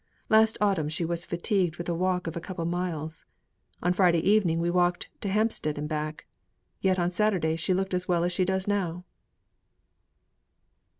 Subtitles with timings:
[0.29, 3.23] Last autumn she was fatigued with a walk of a couple of miles.
[3.83, 6.25] On Friday evening we walked up to Hampstead and back.
[6.79, 9.03] Yet on Saturday she looked as well as she does now."